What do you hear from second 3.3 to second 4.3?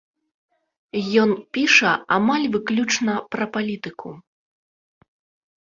пра палітыку.